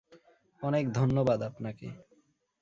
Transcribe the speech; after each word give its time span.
অনেক 0.61 0.85
ধন্যবাদ 0.93 1.39
আপনাকে। 1.41 1.87